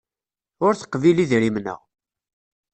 Ur 0.65 0.73
teqbil 0.75 1.17
idrimen-a. 1.23 1.75